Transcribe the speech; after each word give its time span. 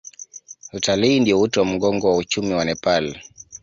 Utalii 0.73 1.19
ndio 1.19 1.41
uti 1.41 1.59
wa 1.59 1.65
mgongo 1.65 2.09
wa 2.11 2.17
uchumi 2.17 2.53
wa 2.53 2.65
Nepal. 2.65 3.15